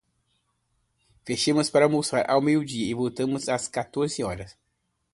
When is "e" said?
2.89-2.93